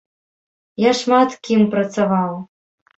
Я 0.85 0.91
шмат 1.01 1.37
кім 1.47 1.61
працаваў. 1.77 2.37